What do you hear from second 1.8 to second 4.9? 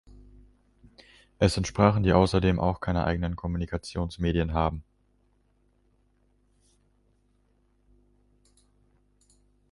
die außerdem auch keine eigenen Kommunikationsmedien haben.